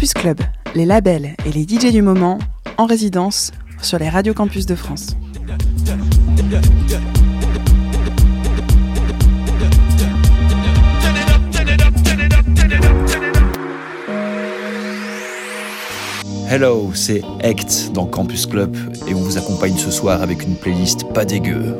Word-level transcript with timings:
Campus 0.00 0.14
Club, 0.14 0.40
les 0.74 0.86
labels 0.86 1.36
et 1.44 1.52
les 1.52 1.64
DJ 1.64 1.92
du 1.92 2.00
moment 2.00 2.38
en 2.78 2.86
résidence 2.86 3.52
sur 3.82 3.98
les 3.98 4.08
radios 4.08 4.32
campus 4.32 4.64
de 4.64 4.74
France. 4.74 5.08
Hello, 16.48 16.92
c'est 16.94 17.20
Ect 17.42 17.90
dans 17.92 18.06
Campus 18.06 18.46
Club 18.46 18.74
et 19.06 19.12
on 19.12 19.20
vous 19.20 19.36
accompagne 19.36 19.76
ce 19.76 19.90
soir 19.90 20.22
avec 20.22 20.44
une 20.44 20.56
playlist 20.56 21.12
pas 21.12 21.26
dégueu. 21.26 21.76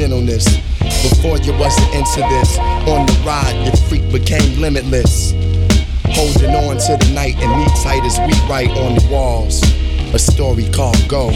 Gentleness. 0.00 0.44
Before 0.78 1.36
you 1.38 1.52
wasn't 1.58 1.94
into 1.94 2.20
this, 2.28 2.58
on 2.88 3.06
the 3.06 3.22
ride, 3.26 3.54
your 3.64 3.76
freak 3.88 4.10
became 4.10 4.60
limitless. 4.60 5.32
Holding 6.06 6.54
on 6.54 6.76
to 6.76 6.96
the 6.96 7.12
night 7.14 7.36
and 7.38 7.58
me 7.58 7.66
tight 7.82 8.02
as 8.04 8.18
we 8.20 8.32
write 8.48 8.70
on 8.70 8.94
the 8.94 9.08
walls. 9.10 9.62
A 10.14 10.18
story 10.18 10.68
called 10.70 11.06
Go. 11.08 11.30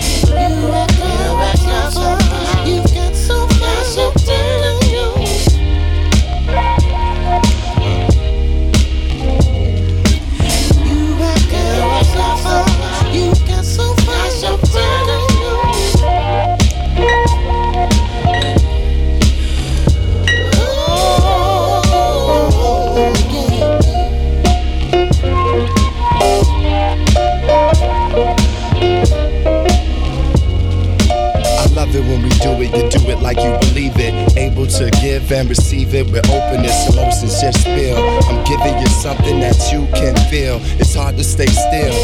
Give 35.05 35.33
and 35.33 35.49
receive 35.49 35.95
it 35.95 36.07
with 36.11 36.29
openness. 36.29 36.93
Emotions 36.93 37.41
just 37.41 37.61
spill. 37.61 37.99
I'm 38.29 38.43
giving 38.45 38.79
you 38.79 38.87
something 38.87 39.41
that 39.41 39.57
you 39.73 39.87
can 39.93 40.17
feel. 40.31 40.59
It's 40.81 40.95
hard 40.95 41.17
to 41.17 41.25
stay 41.25 41.47
still. 41.47 41.95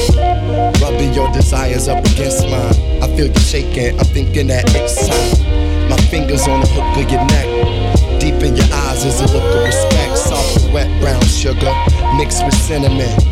Rubbing 0.80 1.12
your 1.14 1.30
desires 1.32 1.88
up 1.88 2.04
against 2.04 2.44
mine. 2.44 2.74
I 3.02 3.06
feel 3.16 3.26
you 3.26 3.40
shaking. 3.40 3.98
I'm 3.98 4.06
thinking 4.06 4.48
that 4.48 4.64
it's 4.76 5.08
time. 5.08 5.88
My 5.88 5.96
fingers 6.08 6.46
on 6.46 6.60
the 6.60 6.66
hook 6.68 7.04
of 7.04 7.10
your 7.10 7.24
neck. 7.24 8.20
Deep 8.20 8.42
in 8.42 8.56
your 8.56 8.68
eyes 8.72 9.04
is 9.04 9.20
a 9.20 9.32
look 9.32 9.44
of 9.56 9.64
respect. 9.64 10.18
Soft, 10.18 10.72
wet 10.72 10.88
brown 11.00 11.22
sugar 11.24 11.72
mixed 12.16 12.44
with 12.44 12.54
cinnamon. 12.54 13.29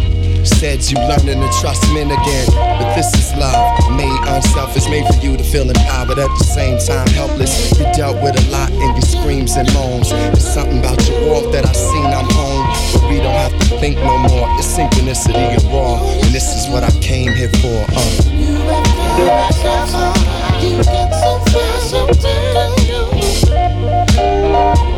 Said 0.48 0.82
you 0.90 0.96
learning 0.96 1.40
to 1.40 1.50
trust 1.60 1.82
men 1.94 2.10
again. 2.10 2.46
But 2.50 2.94
this 2.96 3.14
is 3.14 3.32
love, 3.38 3.56
made 3.92 4.20
unselfish, 4.26 4.88
made 4.88 5.06
for 5.06 5.14
you 5.22 5.36
to 5.36 5.44
feel 5.44 5.68
empowered 5.68 6.18
at 6.18 6.28
the 6.38 6.44
same 6.44 6.78
time 6.78 7.06
helpless. 7.14 7.70
You 7.78 7.84
dealt 7.92 8.20
with 8.22 8.34
a 8.34 8.50
lot 8.50 8.70
in 8.72 8.80
your 8.80 9.02
screams 9.02 9.56
and 9.56 9.72
moans. 9.74 10.10
There's 10.10 10.42
something 10.42 10.80
about 10.80 11.06
your 11.08 11.20
world 11.28 11.54
that 11.54 11.64
I 11.64 11.72
seen 11.72 12.06
I'm 12.06 12.28
home. 12.30 12.66
But 12.92 13.10
we 13.10 13.18
don't 13.18 13.38
have 13.38 13.52
to 13.52 13.78
think 13.78 13.98
no 13.98 14.18
more. 14.18 14.48
It's 14.58 14.66
synchronicity 14.66 15.36
and 15.36 15.62
raw. 15.70 16.02
And 16.02 16.34
this 16.34 16.48
is 16.56 16.68
what 16.72 16.82
I 16.82 16.90
came 17.00 17.32
here 17.34 17.50
for. 17.62 17.84
Uh. 17.94 18.28
You 20.60 20.82
get 20.82 21.10
so 21.14 21.38
far, 21.52 21.80
so 21.80 22.06
Campus 24.18 24.97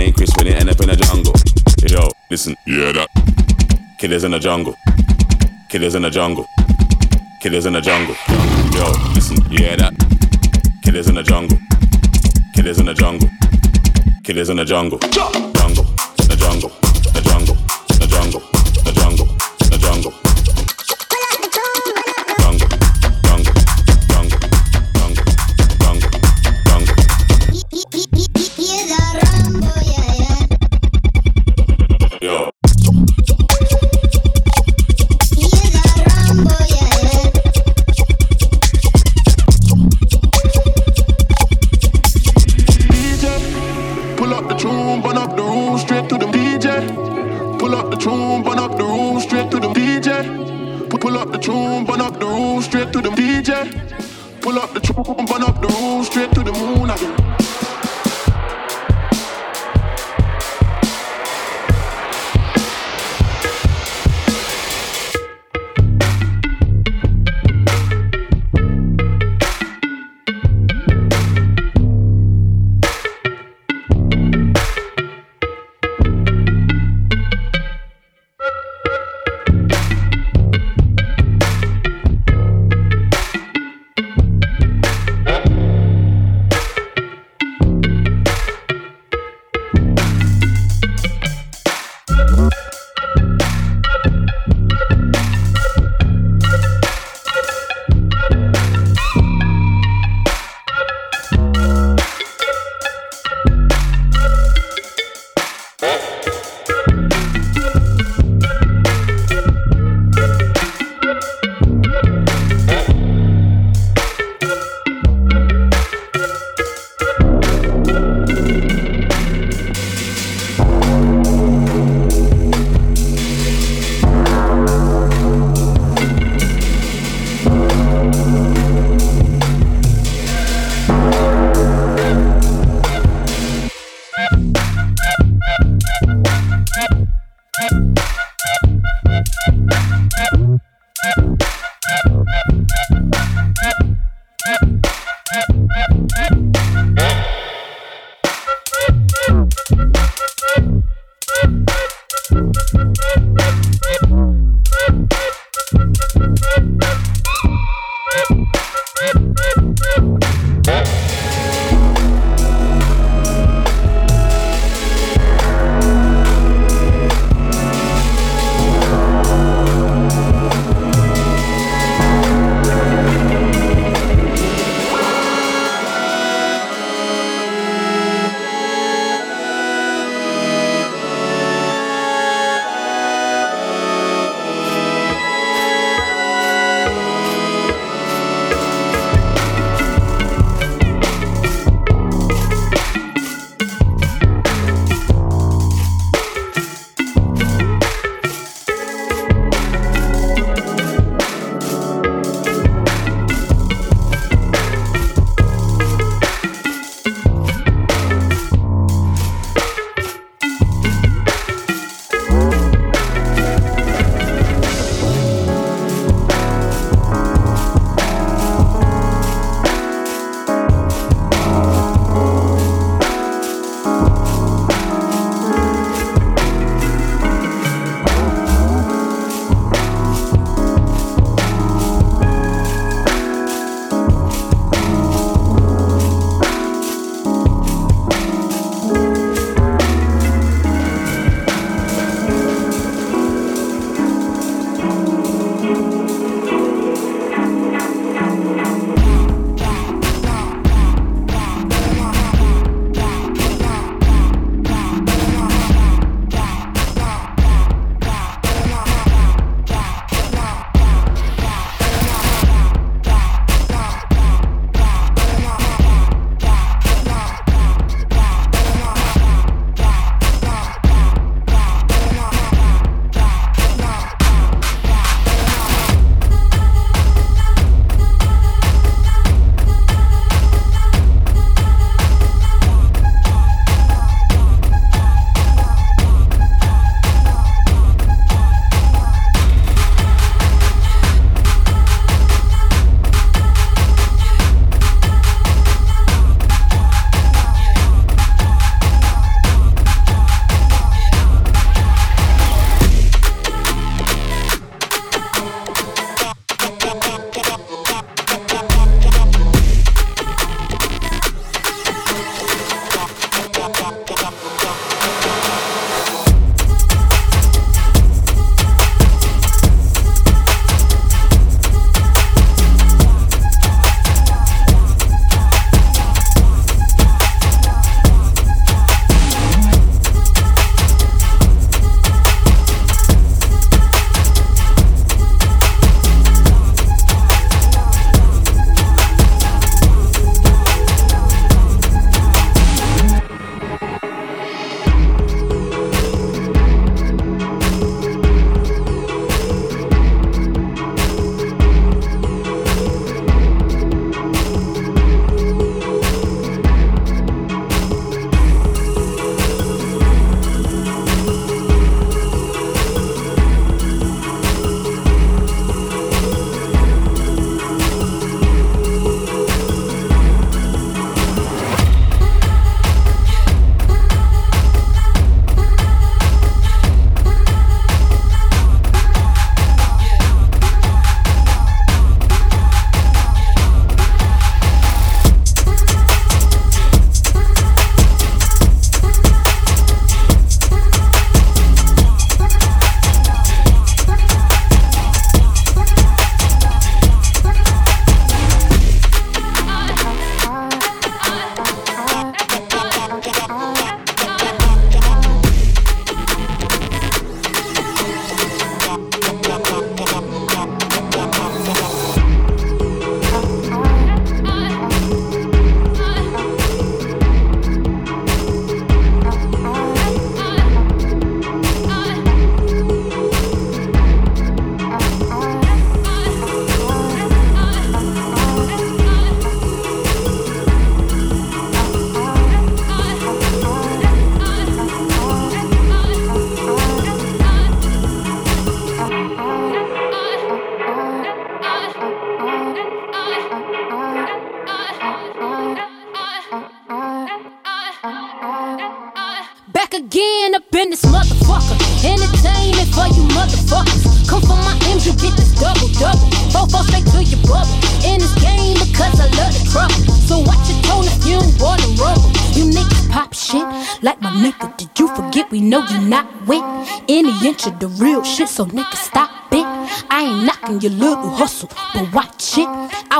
Ain't 0.00 0.16
crisp 0.16 0.36
when 0.38 0.46
it 0.46 0.54
end 0.54 0.70
up 0.70 0.80
in 0.80 0.88
the 0.88 0.96
jungle. 0.96 1.34
Yo, 1.88 2.08
listen, 2.30 2.56
yeah 2.66 2.92
that. 2.92 3.08
Killers 3.98 4.24
in 4.24 4.30
the 4.30 4.38
jungle. 4.38 4.74
Killers 5.68 5.94
in 5.94 6.02
the 6.02 6.10
jungle. 6.10 6.46
Killers 7.40 7.66
in 7.66 7.74
the 7.74 7.80
jungle. 7.80 8.16
Yo, 8.72 8.92
listen, 9.14 9.36
yeah 9.50 9.76
that. 9.76 9.94
Killers 10.82 11.08
in 11.08 11.14
the 11.14 11.22
jungle. 11.22 11.58
Killers 12.54 12.78
in 12.78 12.86
the 12.86 12.94
jungle. 12.94 13.28
Killers 14.24 14.48
in 14.48 14.56
the 14.56 14.64
jungle. 14.64 14.98
Jungle. 14.98 15.52
The 15.52 15.58
jungle. 15.58 15.84
The 16.28 16.36
jungle. 16.36 16.70
The 17.12 17.20
jungle. 17.20 17.56
The 17.98 18.06
jungle. 18.06 18.59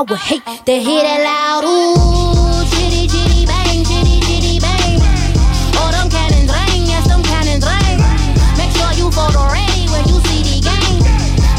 I 0.01 0.03
would 0.03 0.17
hate 0.17 0.41
to 0.65 0.73
hear 0.81 1.05
that 1.05 1.21
loud 1.21 1.61
ooh, 1.61 2.65
chitty 2.73 3.05
chitty 3.05 3.45
bang, 3.45 3.85
chitty 3.85 4.17
chitty 4.25 4.57
bang. 4.57 4.97
Oh, 5.77 5.93
them 5.93 6.09
cannons 6.09 6.49
ring, 6.49 6.89
yes, 6.89 7.05
them 7.05 7.21
cannons 7.21 7.61
ring. 7.61 8.01
Make 8.57 8.73
sure 8.73 8.89
you 8.97 9.13
photo 9.13 9.45
ready 9.53 9.85
when 9.93 10.01
you 10.09 10.17
see 10.25 10.41
the 10.41 10.57
game. 10.57 11.05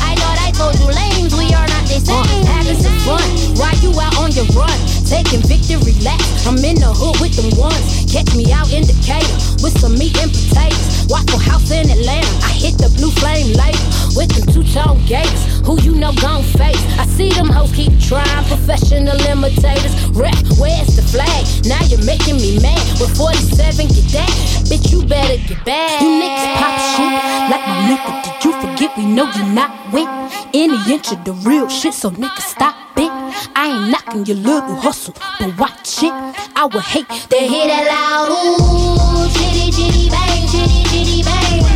I 0.02 0.18
thought 0.18 0.42
I 0.42 0.50
told 0.58 0.74
you 0.74 0.90
lames, 0.90 1.38
we 1.38 1.54
are 1.54 1.70
not 1.70 1.86
the 1.86 2.02
same. 2.02 2.42
Having 2.50 2.82
some 2.82 2.98
fun, 3.06 3.22
while 3.62 3.78
you 3.78 3.94
out 3.94 4.18
on 4.18 4.34
your 4.34 4.50
run. 4.58 4.74
Taking 5.06 5.46
victory 5.46 5.94
laps, 6.02 6.42
I'm 6.42 6.58
in 6.66 6.82
the 6.82 6.90
hood 6.90 7.22
with 7.22 7.38
them 7.38 7.54
ones. 7.54 8.10
Catch 8.10 8.34
me 8.34 8.50
out 8.50 8.74
in 8.74 8.82
Decatur 8.82 9.38
with 9.62 9.78
some 9.78 9.94
meat 9.94 10.18
and 10.18 10.34
potatoes. 10.34 11.06
Waffle 11.06 11.38
House 11.38 11.70
in 11.70 11.86
Atlanta, 11.86 12.26
I 12.42 12.50
hit 12.58 12.74
the 12.74 12.90
blue 12.98 13.14
flame 13.22 13.54
later 13.54 13.86
with 14.18 14.34
them 14.34 14.50
two 14.50 14.66
tone 14.66 14.98
gates. 15.06 15.62
Who 15.62 15.78
you 15.82 15.94
know 15.94 16.10
gon' 16.18 16.42
face? 16.42 16.82
I 16.98 17.06
see 17.06 17.30
them 17.30 17.48
hoes 17.48 17.72
keep 17.72 17.92
trying, 18.00 18.26
professional 18.64 19.18
imitators. 19.26 19.94
Rep, 20.10 20.34
where's 20.58 20.94
the 20.94 21.02
flag? 21.02 21.42
Now 21.66 21.82
you're 21.90 22.04
making 22.04 22.36
me 22.36 22.58
mad. 22.62 22.78
With 23.00 23.16
47, 23.16 23.88
get 23.88 24.06
that, 24.14 24.30
bitch, 24.70 24.92
you 24.92 25.04
better 25.04 25.36
get 25.48 25.64
back. 25.64 26.00
You 26.00 26.08
niggas 26.22 26.46
pop 26.62 26.74
shit 26.94 27.12
like 27.50 27.64
my 27.66 27.76
nigga. 27.90 28.12
Did 28.22 28.44
you 28.44 28.52
forget 28.62 28.96
we 28.96 29.06
know 29.06 29.26
you're 29.34 29.52
not 29.52 29.70
with 29.92 30.08
any 30.54 30.78
inch 30.92 31.10
of 31.12 31.24
the 31.24 31.32
real 31.42 31.68
shit? 31.68 31.94
So 31.94 32.10
niggas 32.10 32.46
stop 32.54 32.76
it. 32.96 33.10
I 33.56 33.74
ain't 33.74 33.90
knocking 33.90 34.26
your 34.26 34.36
little 34.36 34.76
hustle, 34.76 35.14
but 35.38 35.58
watch 35.58 36.02
it. 36.02 36.12
I 36.54 36.68
would 36.72 36.84
hate 36.84 37.08
to 37.08 37.36
hear 37.36 37.66
that 37.66 37.84
loud 37.90 38.30
ooh, 38.30 39.26
chitty 39.34 39.72
chitty 39.74 40.08
bang, 40.08 40.46
chitty 40.46 40.84
chitty 40.86 41.22
bang. 41.26 41.66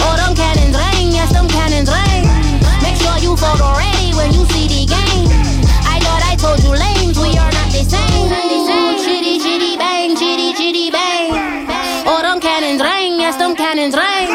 Oh, 0.00 0.16
them 0.16 0.34
cannons 0.34 0.72
ring, 0.72 1.12
yes, 1.12 1.32
them 1.32 1.48
cannons 1.48 1.90
ring. 1.92 2.24
Make 2.80 2.96
sure 2.96 3.18
you 3.20 3.36
photo 3.36 3.76
ready 3.76 4.16
when 4.16 4.32
you 4.32 4.46
see 4.46 4.66
the 4.68 4.86
game. 4.88 5.43
Told 6.44 6.62
you 6.62 6.72
lames, 6.76 7.18
we 7.18 7.38
are 7.38 7.52
not 7.56 7.72
the 7.72 7.82
same. 7.88 8.28
Ooh, 8.28 9.02
chitty 9.02 9.38
chitty 9.40 9.78
bang, 9.78 10.14
chitty 10.14 10.52
chitty 10.52 10.90
bang. 10.90 11.32
Oh, 12.06 12.20
them 12.20 12.38
cannons 12.38 12.82
ring, 12.82 13.18
yes, 13.18 13.36
them 13.36 13.56
cannons 13.56 13.96
ring. 13.96 14.28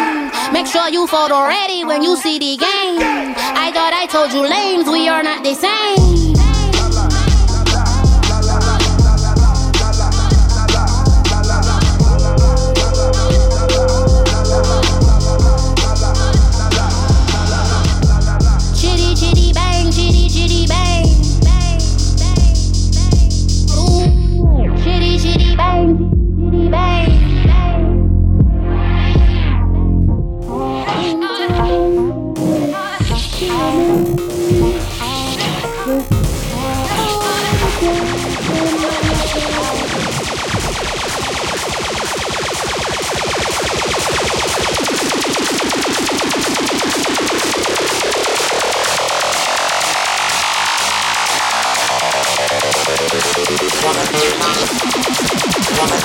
Make 0.52 0.66
sure 0.66 0.90
you 0.90 1.06
photo 1.06 1.44
ready 1.46 1.84
when 1.84 2.02
you 2.02 2.18
see 2.18 2.40
the 2.40 2.58
game. 2.58 2.98
I 3.66 3.72
thought 3.76 3.94
I 3.94 4.08
told 4.08 4.34
you 4.34 4.42
lames, 4.42 4.90
we 4.90 5.08
are 5.08 5.22
not 5.22 5.44
the 5.44 5.54
same. 5.54 6.29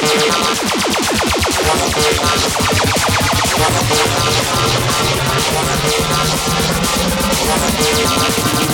Thank 0.07 0.29
you. 8.69 8.74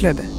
клёбе. 0.00 0.29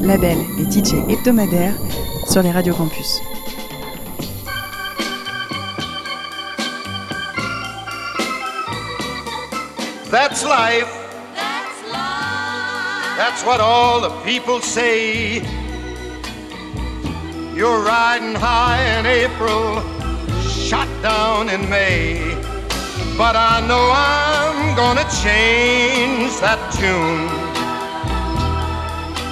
Résidence, 0.00 0.06
label 0.06 0.38
et 0.58 0.70
DJ 0.70 0.94
hebdomadaire 1.08 1.74
sur 2.26 2.42
les 2.42 2.50
radios 2.50 2.74
campus. 2.74 3.20
That's 10.10 10.44
life. 10.44 10.88
That's 11.36 11.82
life. 11.92 13.16
That's 13.16 13.44
what 13.44 13.60
all 13.60 14.00
the 14.00 14.10
people 14.24 14.60
say. 14.60 15.42
You're 17.54 17.84
riding 17.84 18.34
high 18.34 18.98
in 18.98 19.06
April, 19.06 19.82
shot 20.48 20.88
down 21.02 21.48
in 21.48 21.68
May. 21.68 22.18
But 23.16 23.36
I 23.36 23.60
know 23.68 23.92
I'm 23.92 24.74
gonna 24.74 25.04
change 25.22 26.40
that 26.40 26.58
tune. 26.72 27.39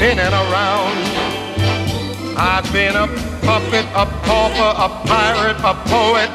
spinning 0.00 0.32
around. 0.32 0.96
I've 2.34 2.64
been 2.72 2.96
a 2.96 3.06
puppet, 3.44 3.84
a 3.92 4.06
pauper, 4.24 4.72
a 4.86 4.88
pirate, 5.06 5.60
a 5.60 5.74
poet, 5.92 6.32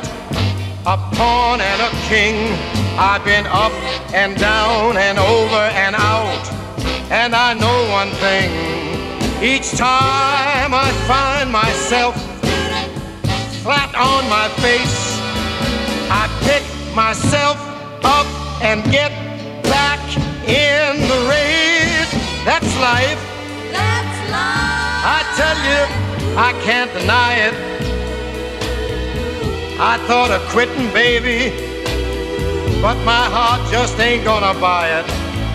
a 0.86 0.98
pawn 1.18 1.62
and 1.62 1.82
a 1.82 1.90
king. 2.06 2.54
I've 2.96 3.26
been 3.26 3.48
up 3.48 3.74
and 4.14 4.38
down 4.38 4.98
and 4.98 5.18
over 5.18 5.64
and 5.84 5.96
out. 5.96 6.46
And 7.10 7.34
I 7.34 7.56
know 7.56 7.78
one 7.90 8.12
thing. 8.22 8.52
Each 9.42 9.72
time 9.72 10.72
I 10.72 10.92
find 11.08 11.52
myself 11.52 12.14
flat 13.64 13.92
on 13.96 14.30
my 14.30 14.48
face, 14.62 15.18
I 16.22 16.30
pick 16.46 16.64
myself 16.94 17.58
up 18.04 18.28
and 18.62 18.84
get 18.92 19.10
back 19.64 20.02
in 20.48 21.02
the 21.10 21.20
race. 21.34 22.14
That's 22.46 22.72
life. 22.80 23.35
I 25.08 25.22
tell 25.38 25.58
you, 25.70 25.82
I 26.36 26.52
can't 26.66 26.92
deny 26.92 27.36
it. 27.36 27.54
I 29.80 30.00
thought 30.08 30.32
of 30.32 30.42
quitting, 30.50 30.92
baby, 30.94 31.54
but 32.82 32.98
my 33.06 33.30
heart 33.30 33.62
just 33.72 34.00
ain't 34.00 34.26
gonna 34.26 34.60
buy 34.60 34.90
it. 34.98 35.06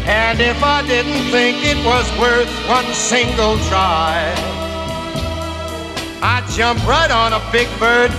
And 0.07 0.39
if 0.39 0.63
I 0.63 0.87
didn't 0.87 1.33
think 1.35 1.67
it 1.67 1.85
was 1.85 2.07
worth 2.21 2.47
one 2.69 2.87
single 2.95 3.59
try, 3.67 4.23
I'd 6.23 6.47
jump 6.55 6.87
right 6.87 7.11
on 7.11 7.33
a 7.33 7.43
big 7.51 7.67
bird 7.81 8.13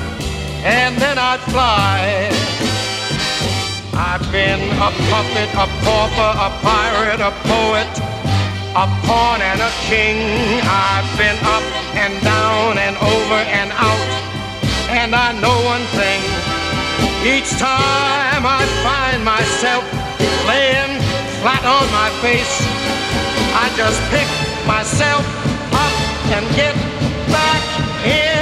and 0.67 0.97
then 0.97 1.17
I'd 1.17 1.39
fly. 1.47 2.27
I've 3.95 4.29
been 4.33 4.59
a 4.59 4.91
puppet, 5.07 5.49
a 5.55 5.67
pauper, 5.79 6.31
a 6.35 6.49
pirate, 6.59 7.21
a 7.21 7.31
poet 7.47 8.11
a 8.75 8.87
pawn 9.03 9.41
and 9.41 9.59
a 9.59 9.71
king. 9.91 10.15
I've 10.63 11.09
been 11.17 11.35
up 11.43 11.63
and 11.95 12.13
down 12.23 12.77
and 12.77 12.95
over 12.97 13.39
and 13.51 13.71
out, 13.75 14.07
and 14.89 15.13
I 15.13 15.33
know 15.41 15.57
one 15.67 15.83
thing. 15.99 16.21
Each 17.23 17.51
time 17.59 18.43
I 18.47 18.63
find 18.81 19.25
myself 19.25 19.83
laying 20.47 21.01
flat 21.43 21.63
on 21.67 21.85
my 21.91 22.09
face, 22.23 22.55
I 23.59 23.67
just 23.75 23.99
pick 24.07 24.29
myself 24.65 25.23
up 25.75 25.93
and 26.31 26.43
get 26.55 26.75
back 27.27 28.40